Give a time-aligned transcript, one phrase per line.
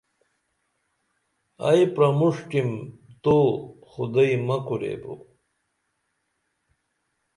[1.67, 2.69] ائی پرمُݜٹِم
[3.23, 3.35] تو
[3.89, 5.13] خُدئی مہ کوریبو